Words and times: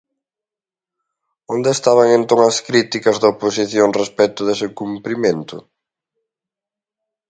¿Onde 1.53 1.69
estaban 1.77 2.07
entón 2.17 2.39
as 2.49 2.57
críticas 2.67 3.17
da 3.21 3.31
oposición 3.33 3.89
respecto 4.01 4.41
dese 4.43 4.65
incumprimento? 4.71 5.57